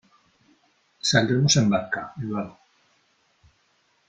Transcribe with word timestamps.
Saldremos 1.09 1.55
en 1.57 1.69
barca, 1.69 2.13
Eduardo. 2.19 2.57